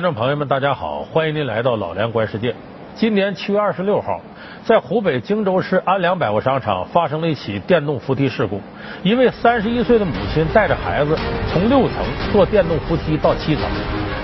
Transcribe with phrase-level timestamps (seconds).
[0.00, 2.54] 观众朋友们，大家好，欢迎您来到老梁观世界。
[2.94, 4.18] 今年七月二十六号，
[4.64, 8.62] 在湖北荆州市安良百货商场发生了一起电动扶梯事故。
[9.02, 11.14] 一位三十一岁的母亲带着孩子
[11.52, 11.96] 从六层
[12.32, 13.64] 坐电动扶梯到七层，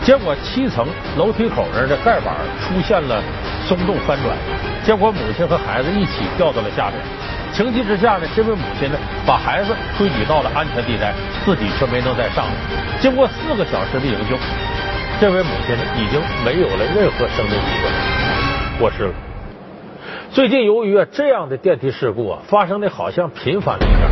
[0.03, 0.87] 结果七层
[1.19, 3.23] 楼梯口那儿的盖板出现了
[3.69, 4.35] 松动翻转，
[4.83, 6.97] 结果母亲和孩子一起掉到了下面。
[7.53, 8.97] 情急之下呢，这位母亲呢
[9.27, 11.13] 把孩子推举到了安全地带，
[11.45, 12.53] 自己却没能再上来。
[12.99, 14.39] 经过四个小时的营救。
[15.19, 17.91] 这位母亲呢，已经没有了任何生命体征，
[18.79, 19.15] 过世了。
[20.31, 24.07] 最近由于啊这样的电梯事故啊发生的好像频繁了一点，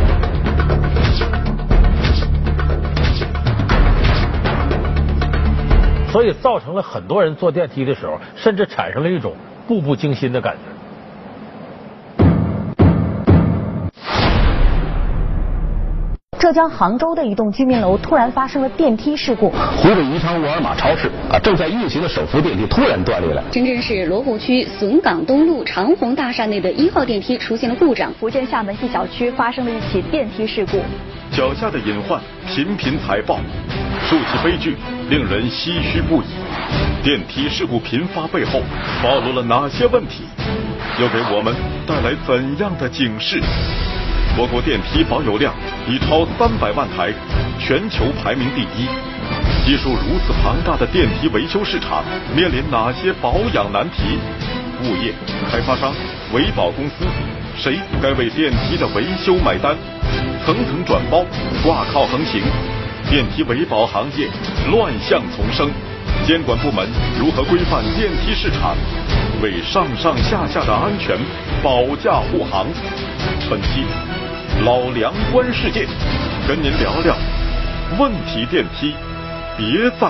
[6.11, 9.35] 所以造成了很多人坐电梯的时候，甚至产生了一种
[9.67, 10.74] 步步惊心的感觉。
[16.45, 19.49] 浙江杭州的一栋居民楼突然发生了电梯事故。
[19.49, 23.43] 湖北宜昌沃尔玛超市啊，正在运行的手扶电梯突然断裂了。
[23.51, 28.13] 深圳市罗湖区笋岗东路长虹大厦内的一号电梯出现了故障。
[28.19, 30.79] 福建厦门一小区发生了一起电梯事故。
[31.31, 33.39] 脚下的隐患频频踩爆，
[34.07, 34.77] 数起悲剧
[35.09, 36.25] 令人唏嘘不已。
[37.03, 38.61] 电梯事故频发背后
[39.01, 40.25] 暴露了哪些问题？
[41.01, 41.55] 又给我们
[41.87, 43.41] 带来怎样的警示？
[44.37, 45.53] 我国电梯保有量
[45.87, 47.13] 已超三百万台，
[47.59, 48.87] 全球排名第一。
[49.65, 52.03] 基数如此庞大的电梯维修市场，
[52.35, 54.19] 面临哪些保养难题？
[54.83, 55.13] 物业、
[55.49, 55.93] 开发商、
[56.33, 57.05] 维保公司，
[57.57, 59.75] 谁该为电梯的维修买单？
[60.45, 61.25] 层层转包，
[61.63, 62.41] 挂靠横行，
[63.09, 64.27] 电梯维保行业
[64.69, 65.69] 乱象丛生。
[66.27, 66.87] 监管部门
[67.19, 68.75] 如何规范电梯市场，
[69.41, 71.17] 为上上下下的安全
[71.63, 72.67] 保驾护航？
[73.49, 74.14] 本期。
[74.63, 75.85] 老梁观世界，
[76.47, 77.13] 跟您聊聊
[77.99, 78.95] 问题电梯，
[79.57, 80.09] 别再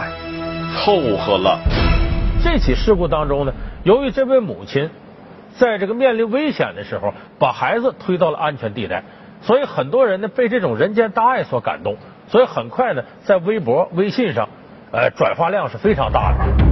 [0.75, 1.59] 凑合了。
[2.43, 3.51] 这起事故当中呢，
[3.83, 4.89] 由于这位母亲
[5.57, 9.03] 在这个面临危险的时候，把孩子推到了安全地带，
[9.41, 11.97] 所以很多人呢被这种人间大爱所感动，
[12.27, 14.47] 所以很快呢在微博、微信上，
[14.91, 16.64] 呃，转发量是非常大的。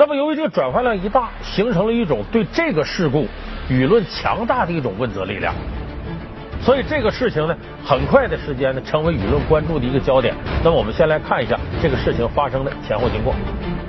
[0.00, 3.26] 那么，由于这个转发量一大，形成了一种对这个事故
[3.68, 5.54] 舆论强大的一种问责力量，
[6.62, 10.34] 所以这个事情呢，很快的时间呢，成为舆论关注的一个焦点。
[10.64, 13.34] 那么，我们先来看一下这个事情发生的前后经过。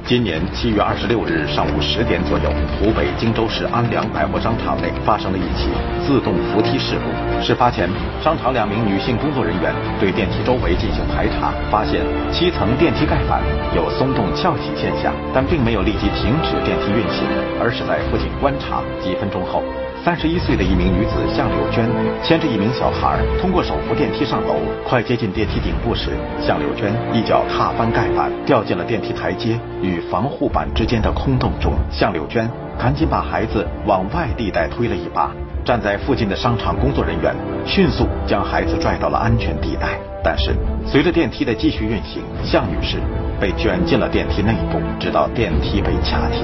[0.06, 5.70] 今年七月二十六日上午十点左右，湖北荆州市安良百货商场内发生了一起
[6.06, 7.42] 自动扶梯事故。
[7.42, 7.88] 事发前，
[8.22, 12.02] 商场两名女性工作人员对电梯周围进行排查，发现
[12.32, 13.42] 七层电梯盖板
[13.74, 17.24] 有松动翘起现象，但并没有立即停止电梯运行，
[17.62, 18.84] 而是在附近观察。
[19.02, 19.64] 几分钟后。
[20.04, 21.88] 三十一岁的一名女子向柳娟
[22.24, 26.10] 牵着一名小孩通过手扶电梯上楼，快接近电梯顶部时，
[26.42, 31.74] 向柳娟一脚踏翻盖板，掉进了电梯台阶与防护板之间的空洞中。
[31.92, 35.30] 向柳娟赶紧把孩子往外地带推了一把，
[35.64, 39.90] 站在附近的商场工作人员迅速将孩子拽到了安全地带。
[40.24, 42.98] 但是随着电梯的继续运行，向女士
[43.40, 46.44] 被卷进了电梯内部，直到电梯被卡停。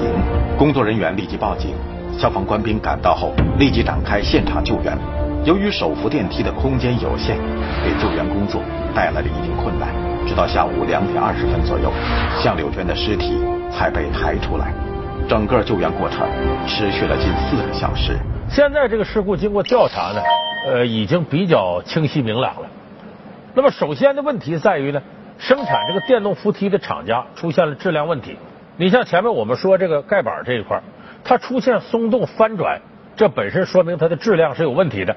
[0.56, 1.74] 工作人员立即报警。
[2.18, 4.98] 消防官兵赶到后，立即展开现场救援。
[5.44, 7.38] 由于手扶电梯的空间有限，
[7.84, 8.60] 给救援工作
[8.92, 9.88] 带来了一定困难。
[10.26, 11.92] 直到下午两点二十分左右，
[12.42, 13.40] 向柳娟的尸体
[13.70, 14.74] 才被抬出来。
[15.28, 16.26] 整个救援过程
[16.66, 18.18] 持续了近四个小时。
[18.50, 20.20] 现在这个事故经过调查呢，
[20.66, 22.68] 呃，已经比较清晰明朗了。
[23.54, 25.00] 那么，首先的问题在于呢，
[25.38, 28.36] 生产这个电动扶梯的厂家出现了质量问题。
[28.76, 30.82] 你像前面我们说这个盖板这一块。
[31.28, 32.80] 它出现松动翻转，
[33.14, 35.14] 这本身说明它的质量是有问题的，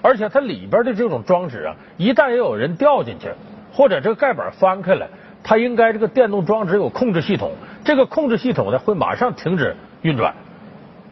[0.00, 3.28] 而且它里边的这种装置啊，一旦有人掉进去，
[3.72, 5.08] 或者这个盖板翻开了，
[5.42, 7.50] 它应该这个电动装置有控制系统，
[7.82, 10.32] 这个控制系统呢会马上停止运转。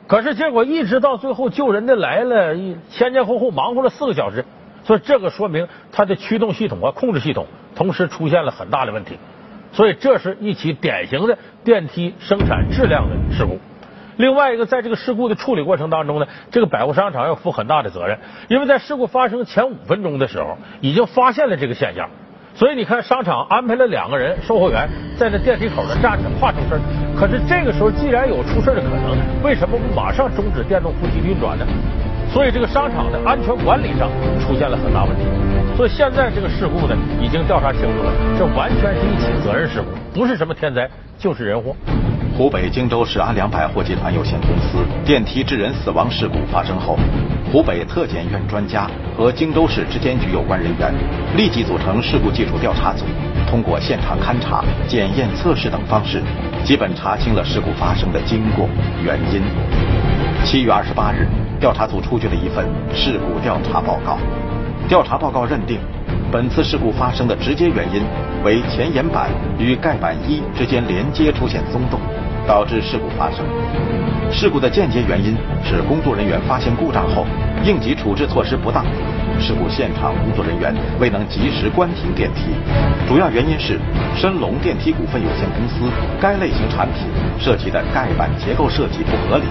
[0.07, 2.55] 可是结果一直到最后救人的来了，
[2.89, 4.45] 前前后后忙活了四个小时，
[4.85, 9.19] 所以这个说明它的驱动系统和控制系统同时出现了很大的问题，
[9.73, 13.59] 所以这是一起典型的电梯生产质量的事故。
[14.17, 18.19] 另外一个，在这个事故的处理过程当中呢，这个百货商场要负很大的责任，
[18.49, 22.09] 因为在事故发生前五分钟的时候，已经发现了这个现象，
[22.55, 26.81] 所以你看，商场安排了两个人售货员在那电梯口那站着，怕出事
[27.19, 31.67] 可是这个时候既然有出事的可能，为什么不马上终止电动扶梯运转呢？
[32.33, 34.11] 所以这个商场的安全管理上
[34.41, 35.25] 出现了很大问题。
[35.77, 41.77] 所以现在这个事故呢，已经调查清楚了，这完全是一起责任事故，不是什么天灾，就是人祸。
[42.37, 46.99] 湖北荆州市安良百货集团有限公司电梯致人死亡事故发生后，
[47.51, 48.87] 湖北特检院专家
[49.17, 50.93] 和荆州市质监局有关人员
[51.35, 53.07] 立即组成事故技术调查组，
[53.49, 56.21] 通过现场勘查、检验、测试等方式，
[56.63, 58.69] 基本查清了事故发生的经过、
[59.03, 59.41] 原因。
[60.45, 61.27] 七月二十八日，
[61.59, 64.19] 调查组出具了一份事故调查报告。
[64.87, 65.79] 调查报告认定，
[66.31, 68.03] 本次事故发生的直接原因
[68.45, 71.99] 为前沿板与盖板一之间连接出现松动，
[72.47, 73.45] 导致事故发生。
[74.31, 77.25] 事故的间接原因是工作人员发现故障后，
[77.65, 78.85] 应急处置措施不当，
[79.39, 82.51] 事故现场工作人员未能及时关停电梯。
[83.09, 83.79] 主要原因是
[84.17, 85.89] 申龙电梯股份有限公司
[86.21, 87.07] 该类型产品
[87.39, 89.45] 涉及的盖板结构设计不合理，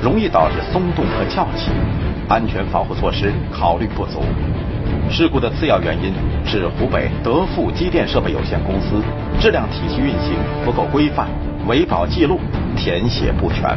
[0.00, 1.72] 容易导致松动和翘起，
[2.28, 4.22] 安全防护措施考虑不足。
[5.10, 6.14] 事故的次要原因
[6.46, 9.02] 是湖北德富机电设备有限公司
[9.40, 11.26] 质量体系运行不够规范，
[11.66, 12.38] 维保记录
[12.76, 13.76] 填写不全。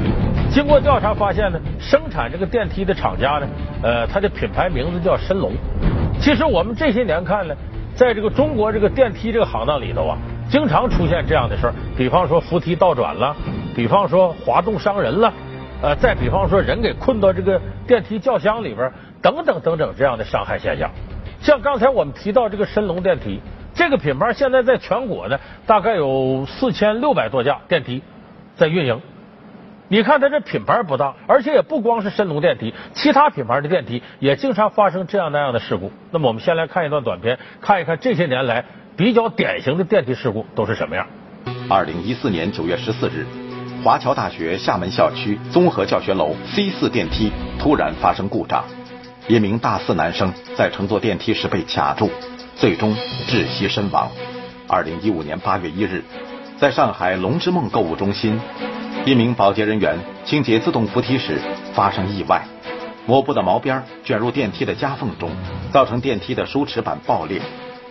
[0.50, 3.48] 经过调查发现呢，生产这个电梯的厂家呢，
[3.82, 5.52] 呃，它的品牌名字叫申龙。
[6.20, 7.56] 其实我们这些年看呢，
[7.96, 10.18] 在这个中国这个电梯这个行当里头啊，
[10.50, 13.36] 经常出现这样的事儿，比方说扶梯倒转了，
[13.76, 15.34] 比方说滑动伤人了，
[15.82, 18.92] 呃，再比方说人给困到这个电梯轿厢里边，
[19.22, 20.90] 等等等等这样的伤害现象。
[21.42, 23.42] 像刚才我们提到这个申龙电梯，
[23.76, 28.02] 这个品牌现在在全国呢，大概有四千六百多架电梯
[28.56, 29.02] 在运营。
[29.90, 35.92] 你看它这品牌不大，而且也不光是申龙电梯，其他品牌的电梯也经常发生这样那样的事故。
[36.12, 38.66] 那么我们先来看一段短片，看一看这些年来
[38.96, 41.06] 比较典型的电梯事故都是什么样。
[41.70, 43.26] 二零一四年九月十四日，
[43.84, 48.64] 华侨大学厦门校区综合教学楼 C 四电梯突然发生故障。
[49.28, 52.10] 一名大四男生在乘坐电梯时被卡住，
[52.56, 52.96] 最终
[53.28, 54.12] 窒息身亡。
[54.68, 56.04] 二零一五年八月一日，
[56.58, 58.40] 在上海龙之梦购物中心，
[59.06, 61.40] 一名保洁人员清洁自动扶梯时
[61.74, 62.46] 发生意外，
[63.06, 65.32] 抹布的毛边卷入电梯的夹缝中，
[65.72, 67.42] 造成电梯的输齿板爆裂，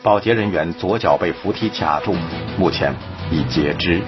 [0.02, 2.14] 保洁人员左脚被扶梯卡住，
[2.58, 2.94] 目前
[3.30, 4.00] 已截肢。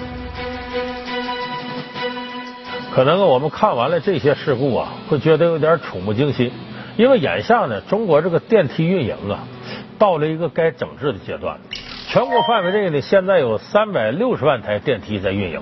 [2.93, 6.51] 可能我们看完了这些事故啊，会觉得有点触目惊心。
[6.95, 9.43] 因为眼下呢，中国这个电梯运营啊，
[9.97, 11.57] 到了一个该整治的阶段。
[12.07, 15.61] 全国范围内呢，现在有三百六十万台电梯在运营，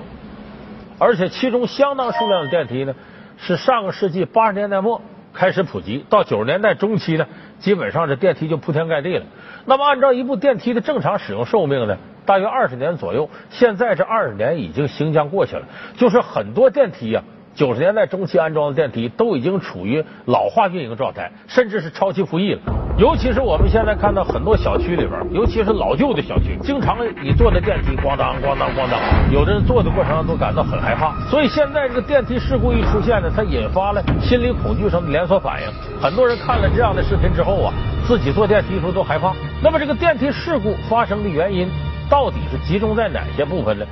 [0.98, 2.94] 而且其中相当数量的电梯呢，
[3.38, 5.00] 是上个世纪八十年代末
[5.32, 7.26] 开始普及，到九十年代中期呢，
[7.58, 9.26] 基本上这电梯就铺天盖地了。
[9.64, 11.96] 那么，按照一部电梯的正常使用寿命呢，
[12.26, 13.30] 大约二十年左右。
[13.50, 15.62] 现在这二十年已经行将过去了，
[15.96, 17.22] 就是很多电梯呀。
[17.54, 22.60] 九十年代中期安装的电梯都已经处于老化运营状态，甚至是超期服役了。
[22.98, 29.00] 尤其是我们现在看到很多小区里边，尤其是老旧的小区，经常你坐的电梯咣当咣当咣当，
[29.32, 31.14] 有的人坐的过程中都感到很害怕。
[31.28, 35.68] 所以现在这个电梯事故一出现呢，它引发了心理恐惧上的连锁反应。
[36.00, 37.72] 很多人看了这样的视频之后啊，
[38.06, 39.32] 自己坐电梯的时候都害怕。
[39.62, 41.68] 那么这个电梯事故发生的原因
[42.10, 43.86] 到底是集中在哪些部分呢？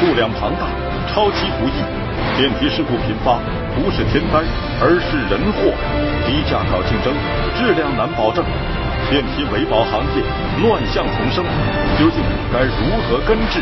[0.00, 0.66] 数量庞大，
[1.08, 2.01] 超期服役。
[2.36, 3.38] 电梯事故频发，
[3.76, 4.40] 不是天灾，
[4.80, 5.70] 而是人祸。
[6.26, 7.12] 低价搞竞争，
[7.54, 8.44] 质量难保证，
[9.10, 10.24] 电梯维保行业
[10.64, 11.44] 乱象丛生，
[11.98, 13.60] 究竟该如何根治？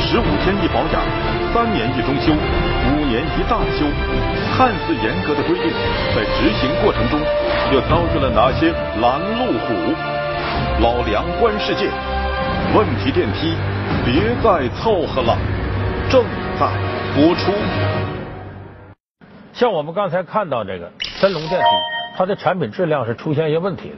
[0.00, 1.04] 十五天一保养，
[1.52, 3.84] 三年一中修，五年一大修，
[4.56, 5.70] 看似严格的规定，
[6.16, 7.20] 在执行过程中
[7.72, 9.94] 又遭遇了哪些拦路虎？
[10.80, 11.86] 老梁观世界，
[12.74, 13.54] 问题电梯，
[14.04, 15.36] 别再凑合了，
[16.08, 16.24] 正
[16.58, 16.66] 在。
[17.14, 17.52] 播出。
[19.52, 21.66] 像我们刚才看到这个申龙电梯，
[22.16, 23.96] 它的产品质量是出现一些问题的。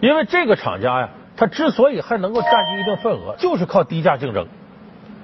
[0.00, 4.46] 因为这个厂家呀，它之所以还能够占据一定份额，就是靠低价竞争。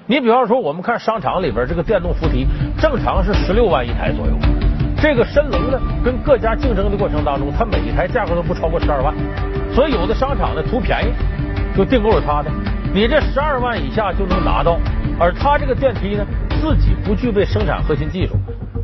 [0.07, 2.45] 你比方说，我们看商场里边这个电动扶梯，
[2.81, 4.33] 正常是十六万一台左右。
[5.01, 9.13] 这个申龙呢，跟各家竞争的过程当中，它每一台价格都不超过十二万。
[9.73, 11.13] 所以有的商场呢图便宜，
[11.77, 12.51] 就订购了它的。
[12.93, 14.77] 你这十二万以下就能拿到，
[15.17, 16.25] 而它这个电梯呢？
[16.61, 18.35] 自己不具备生产核心技术，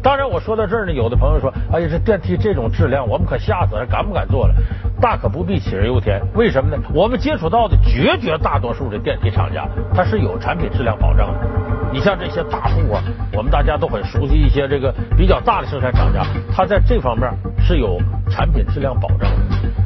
[0.01, 4.55] 当然我说到这儿呢，有的朋友说，哎呀，这电梯这种质量，我们可吓死了，敢不敢做了？
[5.00, 6.19] 大可不必杞人忧天。
[6.34, 6.84] 为什么呢？
[6.91, 11.48] 我们接触到的绝绝大多数的电梯厂家，它是有产品质量保证的。
[11.93, 19.27] 你像这些大户啊，我们大家都很熟悉一些这个比较大的生产厂家，它在这方面是有产品质量保证的。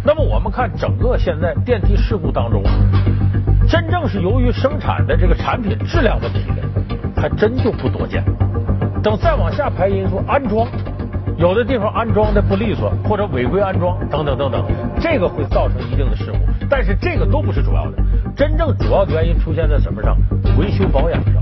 [0.05, 2.63] 那么我们看整个现在电梯事故当中，
[3.67, 6.80] 真正是由于生产的这个产品质量问题的。
[7.21, 8.23] 还真就不多见。
[9.03, 10.67] 等再往下排因素，安装
[11.37, 14.65] 有的地方安装的不利索，或者违规安装等等等等，
[14.99, 16.39] 这个会造成一定的事故。
[16.67, 17.97] 但是这个都不是主要的，
[18.35, 20.17] 真正主要的原因出现在什么上？
[20.57, 21.33] 维修保养上。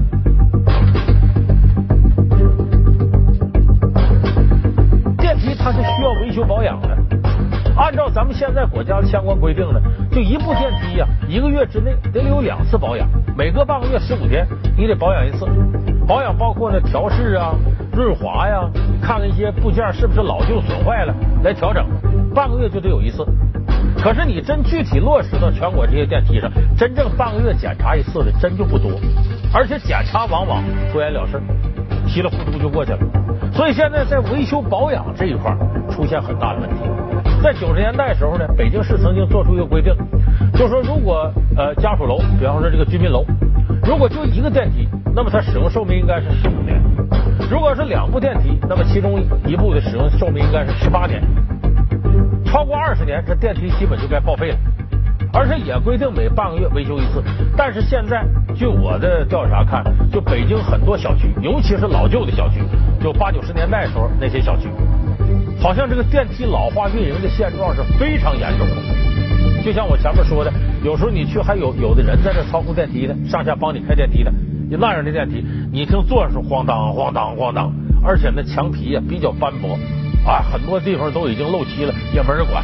[8.40, 13.06] 现在国家的相关规定呢，就一部电梯呀，一个月之内得有两次保养，
[13.38, 15.46] 每隔半个月十五天你得保养一次。
[16.08, 17.54] 保养包括呢调试啊、
[17.92, 18.62] 润滑呀，
[19.02, 21.86] 看看一些部件是不是老旧损坏了来调整，
[22.34, 23.26] 半个月就得有一次。
[23.98, 28.90] 可是你真具体落实到全国这些电梯上，真正半个月检查一次的真就不多，
[29.54, 31.42] 而且检查往往敷衍了事，
[32.08, 33.00] 稀里糊涂就过去了。
[33.52, 35.54] 所以现在在维修保养这一块
[35.92, 37.19] 出现很大的问题。
[37.42, 39.96] 在九十年代时候呢，北京市曾经做出一个规定，
[40.54, 43.26] 就说如果呃家属楼，比方说这个居民楼，
[43.86, 46.78] 如果就一个电梯，那么它使用寿命应该是十五年；
[47.50, 51.24] 如果是两部电梯，那么其中一部的使用寿命应该是十八年。
[52.46, 54.58] 超过二十年，这电梯基本就该报废了，
[55.32, 57.24] 而且也规定每半个月维修一次。
[57.56, 59.82] 但是现在，据我的调查看，
[60.12, 62.62] 就北京很多小区，尤其是老旧的小区，
[63.00, 64.68] 就八九十年代时候那些小区，
[65.62, 68.76] 好像这个电梯老化运营的现状是非常严重的。
[69.64, 70.52] 就像我前面说的，
[70.84, 74.32] 有时候你去还有有的人在这操控电梯的，上下帮你开电梯的，
[74.70, 77.74] 你那样的电梯，你听坐上是咣当咣当咣当，
[78.04, 79.78] 而且那墙皮呀比较斑驳。
[80.26, 82.64] 啊，很多地方都已经漏漆了，也没人管。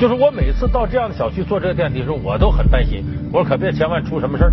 [0.00, 3.04] 就是我每次到这样的小区坐这个电梯的时候，我都很担心。
[3.32, 4.52] 我说可别千万出什么事儿。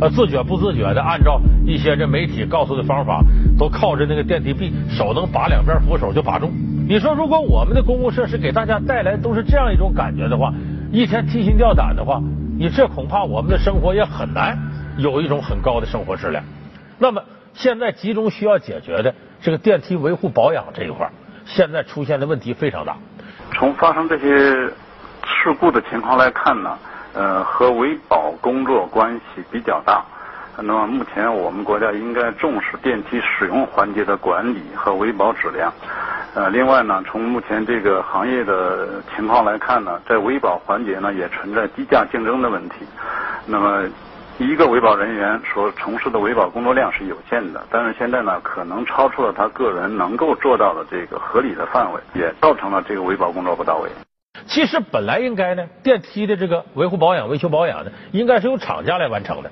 [0.00, 3.22] 呃，自觉不自觉的按照一些这媒体告诉的方法，
[3.58, 6.50] 都靠着那个电梯臂，手能把两边扶手就把住。
[6.88, 10.52] 你说如果我们的公共设施给大家带来都是这样一种感觉的话，
[10.92, 12.20] 一天提心吊胆的话，
[12.58, 14.58] 你这恐怕我们的生活也很难
[14.98, 16.44] 有一种很高的生活质量。
[16.98, 17.22] 那么
[17.54, 19.14] 现在集中需要解决的。
[19.38, 21.08] 这个电梯维护保养这一块，
[21.44, 22.96] 现在出现的问题非常大。
[23.52, 26.76] 从发生这些事故的情况来看呢，
[27.16, 30.04] 呃，和维保工作关系比较大。
[30.58, 35.72] 那么目前我们国家应该重视电梯使用环节的管理和维保质量。
[36.34, 42.86] 呃，另外呢，从目前这个行业的情况来看呢，在维保环节呢也存在低价竞争的问题。
[43.46, 43.88] 那么。
[44.38, 53.88] 一个维保人员所从事的维保工作量是有限的，但是现在呢，可能超出了他个人能够做到的这个合理的范围，也造成了这个维保工作不到位。
[54.56, 59.50] 其实本来应该呢，电梯的这个维护保养、维修保养呢，应该是由厂家来完成的，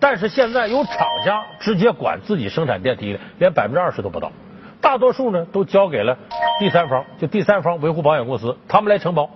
[0.00, 4.32] 但是现在由厂家直接管自己生产电梯的，连百分之二十都不到，
[4.80, 6.16] 大多数呢都交给了
[6.60, 9.28] 第三方，就第三方维护保养公司，他们来承包。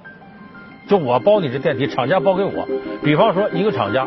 [0.89, 2.67] 就我包你这电梯，厂家包给我。
[3.05, 4.07] 比方说，一个厂家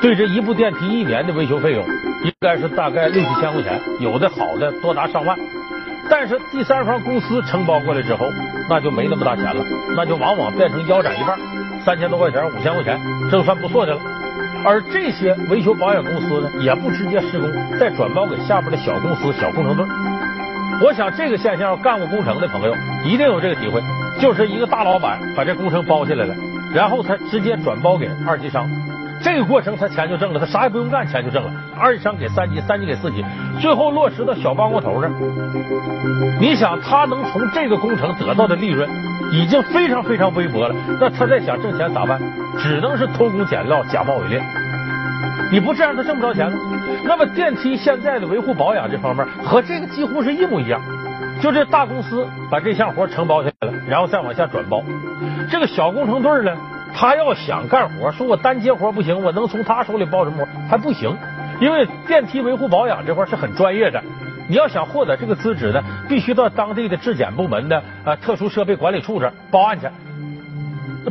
[0.00, 1.84] 对这一部电梯一年的维修费用，
[2.22, 5.36] 应该是大概六七千块钱，有的好的多达上万。
[6.10, 8.26] 但是第三方公司承包过来之后，
[8.68, 9.64] 那就没那么大钱了，
[9.96, 11.38] 那就往往变成腰斩一半，
[11.84, 13.00] 三千多块钱、五千块钱，
[13.30, 14.00] 这就算不错的了。
[14.64, 17.48] 而这些维修保养公司呢，也不直接施工，
[17.78, 19.86] 再转包给下边的小公司、小工程队。
[20.82, 22.74] 我想这个现象，干过工程的朋友
[23.04, 23.80] 一定有这个体会。
[24.18, 26.34] 就是一个大老板把这工程包下来了，
[26.74, 28.68] 然后他直接转包给二级商，
[29.22, 31.50] 这个过程他钱就挣了，他啥也不用干，钱就挣了。
[31.78, 33.24] 二级商给三级，三级给四级，
[33.60, 35.08] 最后落实到小包工头这
[36.40, 38.88] 你想他能从这个工程得到的利润
[39.32, 42.20] 已经非常非常微薄了，那他再想挣钱咋办？
[42.58, 44.42] 只能是偷工减料、假冒伪劣。
[45.52, 46.56] 你不这样，他挣不着钱了。
[47.04, 50.80] 那么电梯现在的维护保养这方面和这个几乎是一模一样。
[51.40, 54.82] 就这大公司把这项活承包下来了，然后再往下转包。
[55.50, 56.54] 这个小工程队呢，
[56.94, 61.16] 他要想干活，说我单接活不行，我能从他手里包什么活还不行？
[61.60, 64.02] 因为电梯维护保养这块是很专业的，
[64.48, 69.86] 你要想获得这个资质呢，必须到当地的质检部门的啊特殊设备管理处这报案去。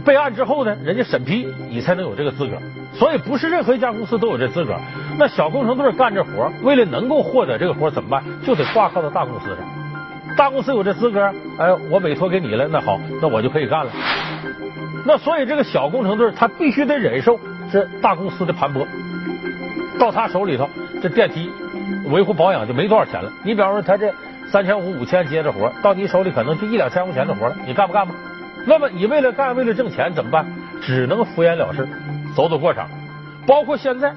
[0.06, 2.58] 备案之后呢，人家审批你才能有这个资格。
[2.94, 4.76] 所以不是任何一家公司都有这资格。
[5.18, 8.24] 那小工程队干这活，为了能够获得这个活怎么办？
[8.44, 9.58] 就得挂靠到大公司上。
[10.36, 13.92] 大公司有这资格，哎，我委托给你了，那好，那我就可以干了。
[15.10, 17.40] 那所以这个小工程队他必须得忍受
[17.72, 18.86] 这大公司的盘剥，
[20.00, 20.70] 到他手里头，
[21.02, 21.50] 这电梯
[22.12, 23.32] 维护保养就没多少钱了。
[23.44, 24.14] 你比方说他这
[24.52, 28.14] 三千五、五千接着活，到你手里可能就一两千块钱的活了，你干不干吧？
[28.68, 30.46] 那么你为了干，为了挣钱怎么办？
[30.80, 31.90] 只能敷衍了事，
[32.36, 32.88] 走走过场。
[33.48, 34.14] 包括现在。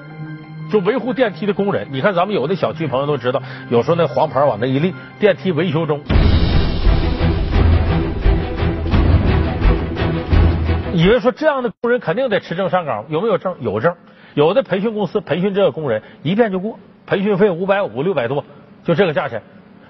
[0.71, 6.01] 就维护电梯的工人，你看咱们有的小区朋友都知道，有时候那黄牌往那一立，电梯维修中，
[10.93, 13.55] 以为说这样的工人肯定得持证上岗，有没有证？
[13.59, 13.95] 有证。
[14.35, 18.45] 有的培训公司培训这个工人一遍就过，培训费五百五六百多，
[18.83, 19.41] 就这个价钱，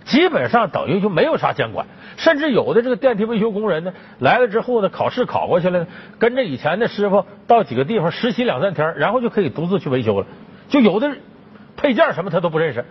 [0.05, 1.87] 基本上等于就没有啥监管。
[2.17, 5.87] 甚至有的这个电梯维修工人呢，来了之后呢，考试考过去了，
[6.19, 10.27] 跟着以前的师傅到几个地方实习两三天，然后就可以独自去维修了。
[10.69, 11.15] 就有的
[11.77, 12.85] 配件什么他都不认识，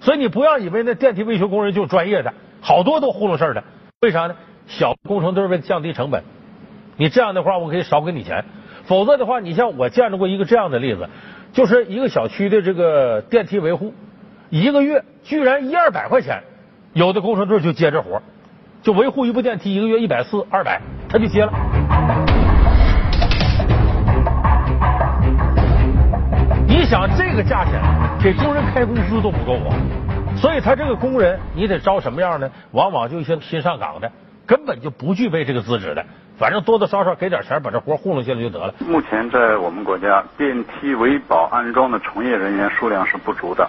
[0.00, 3.64] 所以你不要以为那电梯维修工人就专业的，好多都糊弄事儿的。
[4.00, 4.34] 为啥呢？
[4.66, 6.22] 小工程队为了降低成本，
[6.96, 8.44] 你这样的话我可以少给你钱。
[8.84, 11.08] 否则的话，你像我见着过一个这样的例子，
[11.52, 13.94] 就是一个小区的这个电梯维护，
[14.50, 16.42] 一个月居然一二百块钱，
[16.92, 18.20] 有的工程队就接这活，
[18.82, 21.52] 就维护一部电梯，一个月一百四、二百，他就接了。
[26.66, 27.80] 你想这个价钱，
[28.20, 29.76] 给工人开工资都不够啊！
[30.36, 32.50] 所以他这个工人，你得招什么样呢？
[32.72, 34.10] 往往就一些新上岗的，
[34.44, 36.04] 根本就不具备这个资质的。
[36.38, 38.74] 反正多多少少给点钱，把这活糊弄下来就得了。
[38.80, 43.68] 目前在我们国家，电梯维保安装的从业人员数量是不足的，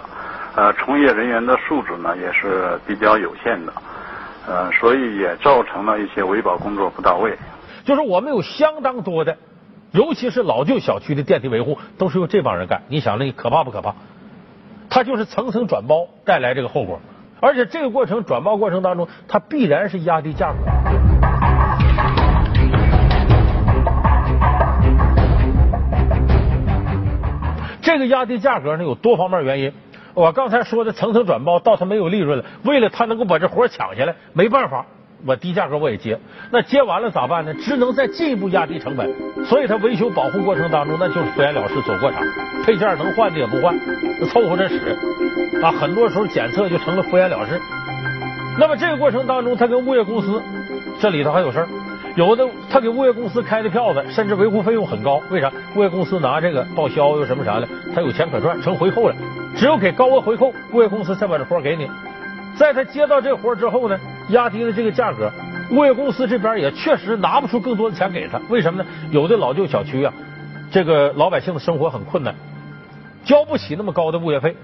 [0.56, 3.72] 呃，从业人员的素质呢也是比较有限的，
[4.48, 7.36] 呃，所以也造成了一些维保工作不到位。
[7.84, 9.36] 就是我们有相当多的，
[9.92, 12.82] 尤其是老旧小区的电梯维护，都是由这帮人干。
[12.88, 13.94] 你想那可怕不可怕？
[14.90, 17.00] 他就是层层转包带来这个后果，
[17.40, 21.13] 而且这个过程转包过程当中，它必然是压低价格。
[27.94, 29.72] 这个压低价格呢，有多方面原因。
[30.14, 34.84] 我刚才说的层层转包，到他没有利润了，为了他能够把这活抢下来，没办法，
[35.24, 36.18] 我低价格我也接。
[36.50, 37.54] 那接完了咋办呢？
[37.54, 39.12] 只能再进一步压低成本。
[39.44, 42.20] 所以他维修保护过程当中，那就是敷衍了事走过场，
[42.64, 43.78] 配件能换的也不换，
[44.28, 44.96] 凑合着使。
[45.62, 47.60] 啊，很多时候检测就成了敷衍了事。
[48.58, 50.42] 那么这个过程当中，他跟物业公司
[51.00, 51.68] 这里头还有事儿。
[52.16, 55.20] 有的他给物业公司开的票子，甚至维护费用很高。
[55.30, 55.50] 为啥？
[55.74, 59.14] 物业公司拿这个报销又什么啥的，他有钱可赚，成回扣了。
[59.56, 61.88] 只有给高额回扣，物业公司才把这活给你。
[62.56, 65.28] 在他接到这活之后呢，压低了这个价格，
[65.72, 68.40] 物业公司这边也确实拿不出更多的钱给他。
[68.48, 68.88] 为什么呢？
[69.10, 70.12] 有的老旧小区啊，
[70.70, 72.36] 这个老百姓的生活很困难，
[73.24, 74.56] 交不起那么高的物业费。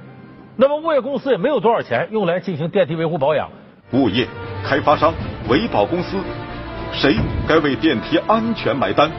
[0.55, 3.49] 那么物业公司也没有多少钱用来进行电梯维护保养。
[3.93, 4.29] 物业、
[4.65, 5.13] 开发商、
[5.49, 6.17] 维保公司。
[6.93, 7.17] 谁
[7.49, 9.11] 该为电梯安全买单？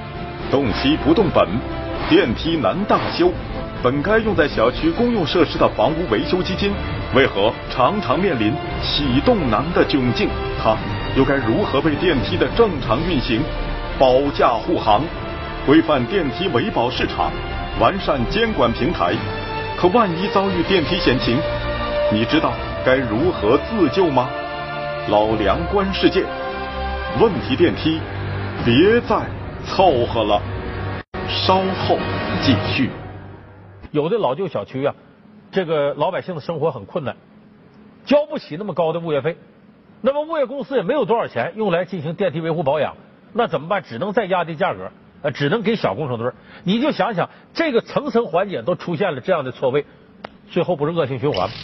[0.51, 1.47] 动息不动本，
[2.09, 3.31] 电梯难大修。
[3.81, 6.71] 本该用在小区公用设施的房屋维修基金，
[7.15, 8.53] 为何常常面临
[8.83, 10.29] 启动难的窘境？
[10.61, 10.75] 它
[11.15, 13.41] 又该如何为电梯的正常运行
[13.97, 15.01] 保驾护航？
[15.65, 17.31] 规范电梯维保市场，
[17.79, 19.13] 完善监管平台。
[19.77, 21.37] 可万一遭遇电梯险情，
[22.11, 22.53] 你知道
[22.85, 24.29] 该如何自救吗？
[25.07, 26.23] 老梁观世界。
[27.19, 27.99] 问题电梯，
[28.65, 29.27] 别再
[29.65, 30.41] 凑合了，
[31.27, 31.97] 稍后
[32.41, 32.89] 继续。
[33.91, 34.95] 有的老旧小区啊，
[35.51, 37.15] 这个老百姓的生活很困难，
[38.05, 39.37] 交不起那么高的物业费，
[39.99, 42.95] 那么物业公司也没有多少钱用来进行电梯维护保养，
[43.33, 43.83] 那怎么办？
[43.83, 44.89] 只能再压低价格，
[45.21, 46.31] 呃，只能给小工程队。
[46.63, 49.85] 你就想想，这个层层环节都出现了这样的错位，
[50.49, 51.55] 最后不是恶性循环吗？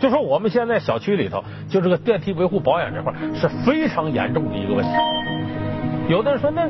[0.00, 4.90] 就说我们现在小区里头，就这个电梯维护保养这块是非常严重的一个问题。
[6.08, 6.68] 有的人说，那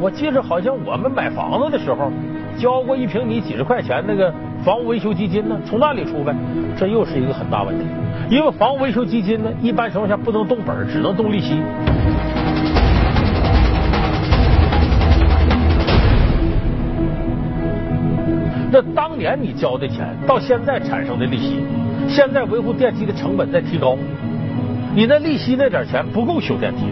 [0.00, 2.10] 我记着好像我们买房子的时候
[2.56, 4.32] 交过一平米几十块钱那个
[4.64, 6.34] 房屋维修基金呢，从那里出呗。
[6.78, 7.84] 这又是一个很大问题，
[8.30, 11.60] 因为房屋维修基金呢，一般情况下不能动本，只能动利息。
[18.72, 21.64] 那当年你交的钱，到现在产生的利息。
[22.10, 23.96] 现在维护电梯的成本在提高，
[24.94, 26.86] 你那利息那点钱不够修电梯。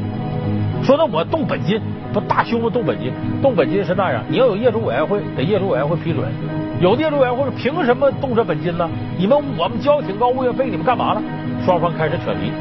[0.82, 1.80] 说那我动本金
[2.12, 2.70] 不大修吗？
[2.72, 6.24] 动本金，动本金是那样，你要有业主委员会，得业主委员会批准。
[6.80, 8.88] 有业主委员会凭什么动这本金呢？
[9.18, 11.22] 你们我们交挺高物业费，你们干嘛了？
[11.66, 12.52] 双方开始扯皮。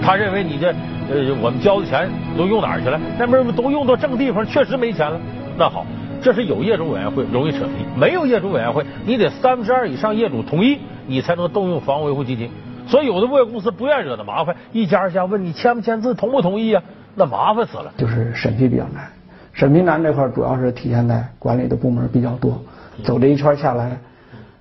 [0.00, 0.68] 他认为你这
[1.10, 2.98] 呃我们交的钱都用哪儿去了？
[3.18, 5.20] 那边都用到正地方，确实没钱了。
[5.58, 5.84] 那好，
[6.22, 10.78] 这是有业主委员会容易扯皮，没有业主委员会，你得三分之二以上业主同意。
[11.06, 12.52] 你才能动用房屋维护基金，
[12.86, 16.84] 所以有的物业公司不愿惹的麻烦，一家一家问你签不签字，同不同意啊？
[17.16, 17.92] 那麻烦死了。
[17.96, 19.10] 就是审批比较难，
[19.52, 22.62] 审批难这块主要是体现在管理的部门比较多，
[23.02, 23.98] 走这一圈下来，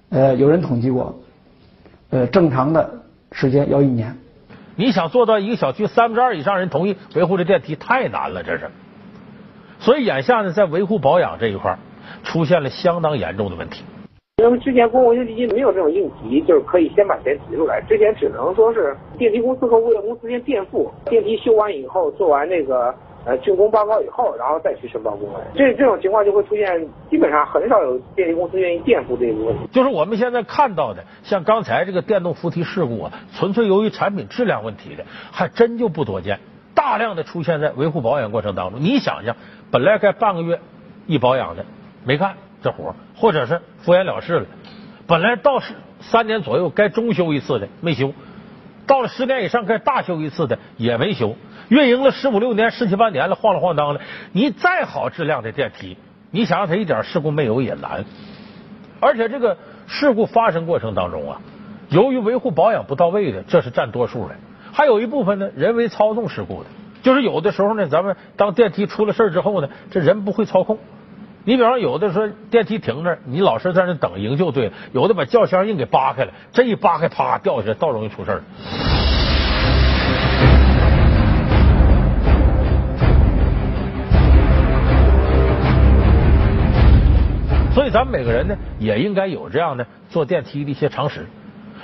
[0.10, 1.20] 呃，有人统计过，
[2.10, 2.90] 呃，正常的
[3.32, 4.18] 时间要一年。
[4.76, 8.72] 你想做到一个小区三分之二以上人同意维护这电梯，太难了，这是。
[9.80, 11.78] 所以眼下呢，在维护保养这一块
[12.24, 13.84] 出现了相当严重的问题。
[14.38, 17.82] 因为之前公共维修基金没有这种应急，就是可以先把钱提出来。
[17.88, 25.42] 之前只能说是电梯公司和物业公司先垫付，电梯修完以后，做完那个呃竣工报告以后，然后再去申报工人。
[25.56, 29.68] 这这种情况就会出现，基本上很少有电梯公司愿意垫付这个问题。
[29.74, 36.40] 就是我们现在看到的，像刚才这个电动扶梯事故啊，纯粹由于产品质量问题的，还真就不多见。
[36.76, 38.80] 大量的出现在维护保养过程当中。
[38.80, 39.36] 你想想，
[39.72, 40.60] 本来该半个月
[41.08, 41.66] 一保养的，
[42.06, 42.36] 没干。
[42.62, 44.46] 这活或者是敷衍了事了，
[45.08, 48.12] 本来到是三年左右该中修一次的没修，
[48.86, 51.38] 到了十年以上该大修一次的也没修，
[51.70, 54.02] 运营了十五六年、十七八年了，晃了晃荡的，
[54.34, 55.98] 你再好质量的电梯，
[56.32, 58.04] 你想让它一点事故没有也难。
[59.00, 59.56] 而且这个
[59.88, 61.40] 事故发生过程当中啊，
[61.88, 64.36] 由于维护保养不到位的，这是占多数的，
[64.74, 66.70] 还有一部分呢人为操纵事故的，
[67.02, 70.78] 就是有的时候呢，咱们当电梯出了事之后呢，这人不会操控。
[71.46, 78.42] 你比方有的说电梯停那儿，你老是在那等营救队，有的把轿厢硬给扒开了，这一扒开啪掉下来，倒容易出事儿。
[87.74, 91.26] 所以咱们每个人呢，也应该有这样的坐电梯的一些常识。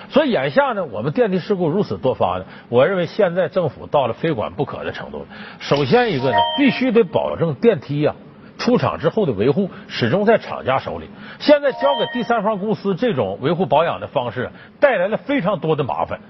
[0.10, 5.26] 所以眼下呢，我们电梯事故如此多发呢，我认为现在政府到了非管不可的程度。
[5.60, 8.16] 首先一个呢，必须得保证电梯呀。
[8.58, 16.22] 出厂之后的维护始终在厂家手里，现在交给第三方公司这种维护保养的方式，带来了非常多的麻烦。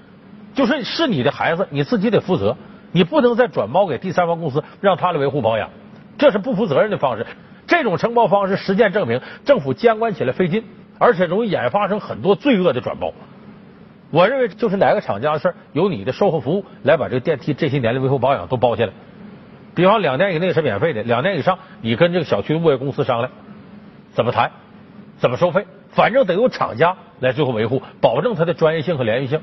[0.52, 2.56] 就是是你的孩子，你自己得负责，
[2.90, 5.70] 你不能再转包给第三方公司让他来维护保养，
[6.18, 7.26] 这是不负责任的方式。
[7.68, 10.64] 这种承包方式实践证明，政府监管起来费劲，
[10.98, 13.12] 而且容易引发成很多罪恶的转包。
[14.10, 18.92] 我认为就是哪个厂家的事由你的售后服务来把这个电梯这些年的维护保养都包下来。
[19.74, 23.30] 比方两年以内是免费的，两年以上你跟这个小区物业公司商量
[24.12, 24.52] 怎么谈，
[25.18, 29.40] 怎么收费，反正得由厂家来最后维护，保证它的专业性和连续性。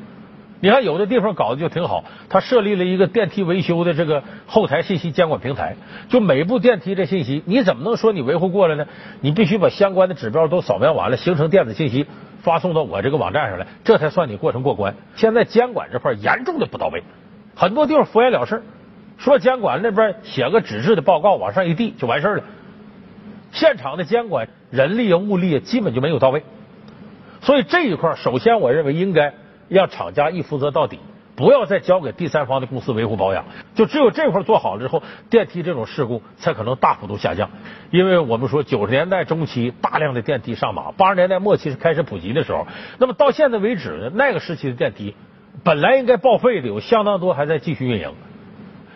[0.60, 5.76] 你看有的地方搞的就挺好，他设立了一个电梯维修的这个后台信息监管平台，
[6.08, 8.88] 就每部电梯这信息，你怎么能说你维护过了呢？
[9.20, 12.08] 你必须把相关的指标都扫描完了，形成电子信息
[12.44, 14.94] 发送到我这个网站上来，这才算你过程过关。
[15.16, 17.02] 现在监管这块严重的不到位，
[17.56, 18.62] 很多地方敷衍了事。
[19.18, 22.44] 说监管那边写个纸质的报告往上一递就完事了，
[23.54, 26.44] 现场的监管人力啊物力基本就没有到位，
[27.42, 29.34] 所以这一块首先我认为应该
[29.70, 31.00] 让厂家一负责到底，
[31.36, 37.50] 不要再交给第三方的公司维护保养，就只有这块做好了之后，电梯这种事故才可能大幅度下降。
[37.90, 42.68] 因为我们说九十年代中期大量的电梯上马，八十年代末期开始普及的时候，
[43.00, 45.16] 那么到现在为止呢，那个时期的电梯
[45.64, 48.12] 本来应该报废的有相当多还在继续运营。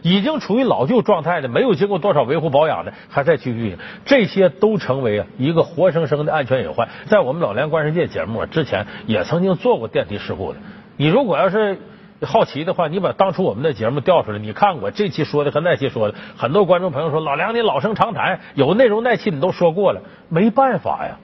[0.04, 6.88] 已经处于老旧状态的，没有经过多少维护保养的，还在继续运营，这些都成为啊一个活生生的安全隐患。
[7.08, 10.60] 在我们老梁观世界节目之前也曾经做过电梯事故的。
[10.98, 11.80] 你如果要是
[12.22, 21.18] 好奇的话，你把当初我们的节目调出来，你看我这期说的和那期说的，很多观众朋友说老梁你老生常谈，有内容那期你都说过了，没办法呀，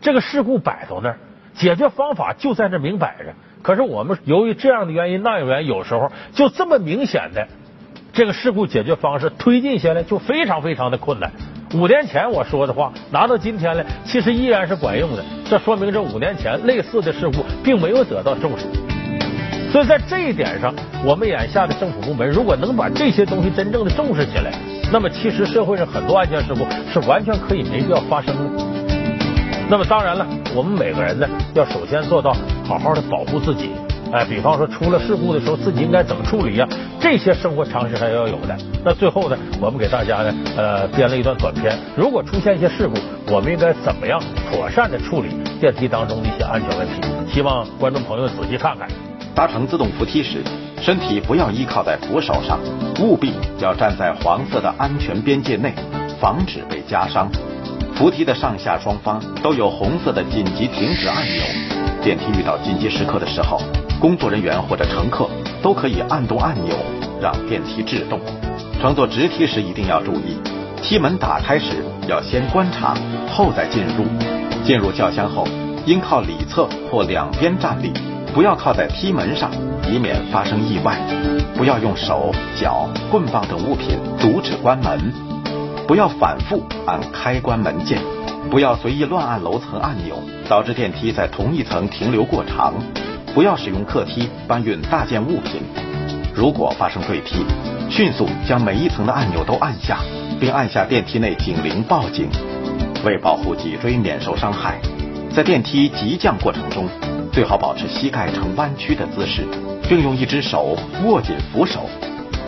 [0.00, 1.18] 这个事故摆到那儿，
[1.54, 3.34] 解决方法就在那明摆着。
[3.62, 7.46] 可是我们由于这样的原因那样原因，有时候就这么明显的。
[8.12, 11.30] 这个事故解决方式推进下来就非常非常的困难。
[11.74, 15.22] 五年前我说的话拿到今天来，其实依然是管用的。
[15.44, 18.64] 这说明这五年前类似的事故并没有得到重视。
[19.76, 24.50] 所以在这一点上，我们眼下的政府部门如果能把这些东西真正的重视起来，
[24.90, 28.64] 那么其实社会上很多安全事故是完全可以没必要发生的。
[29.68, 32.34] 那么当然了，我们每个人呢，要首先做到
[32.64, 33.72] 好好的保护自己。
[34.12, 36.66] 哎，比方说出了事故的时候，自己应该怎么处理呀？
[36.98, 38.56] 这些生活常识还要有的。
[38.82, 41.78] 那最后呢，我们给大家呢，呃，编了一段短片。
[41.94, 42.94] 如果出现一些事故，
[43.30, 44.18] 我们应该怎么样
[44.50, 45.28] 妥善的处理
[45.60, 46.94] 电梯当中的一些安全问题？
[47.30, 48.88] 希望观众朋友仔细看看。
[49.36, 50.42] 搭乘自动扶梯时，
[50.80, 52.58] 身体不要依靠在扶手上，
[53.00, 55.74] 务必要站在黄色的安全边界内，
[56.18, 57.30] 防止被夹伤。
[57.94, 61.44] 扶梯的上下双方都有红色的紧急停止按钮。
[62.02, 63.60] 电梯遇到紧急时刻的时候。
[63.98, 65.26] 工作人员或者乘客
[65.62, 66.76] 都可以按动按钮
[67.18, 68.20] 让电梯制动。
[68.78, 70.36] 乘坐直梯时一定要注意，
[70.82, 72.94] 梯门打开时要先观察
[73.26, 74.04] 后再进入。
[74.64, 75.48] 进入轿厢后
[75.86, 77.90] 应靠里侧或两边站立，
[78.36, 79.50] 不要靠在梯门上，
[79.90, 80.94] 以免发生意外。
[81.56, 85.10] 不要用手、脚、棍棒等物品阻止关门。
[85.88, 87.98] 不要反复按开关门键。
[88.50, 92.74] 不要随意乱按楼层按钮，导致电梯在同一层停留过长。
[93.34, 95.62] 不要使用客梯搬运大件物品。
[96.34, 97.42] 如果发生坠梯，
[97.88, 100.00] 迅速将每一层的按钮都按下，
[100.38, 102.28] 并按下电梯内警铃报警。
[103.02, 104.78] 为保护脊椎免受伤害，
[105.34, 106.86] 在电梯急降过程中，
[107.36, 109.46] 最好保持膝盖呈弯曲的姿势，
[109.86, 111.86] 并用一只手握紧扶手，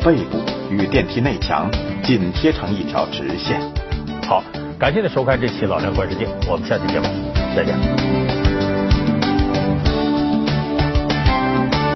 [0.02, 0.38] 背部
[0.70, 1.70] 与电梯内墙
[2.02, 3.60] 紧贴成一条直线。
[4.26, 4.42] 好，
[4.78, 7.06] 感谢您收看这期《老梁观世界》，我们下期节目
[7.54, 8.27] 再见。